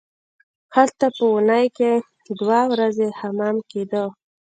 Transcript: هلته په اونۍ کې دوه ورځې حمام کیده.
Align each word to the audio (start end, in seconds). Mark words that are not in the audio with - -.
هلته 0.75 1.05
په 1.15 1.23
اونۍ 1.31 1.65
کې 1.77 1.91
دوه 2.39 2.61
ورځې 2.71 3.07
حمام 3.19 3.57
کیده. 3.71 4.03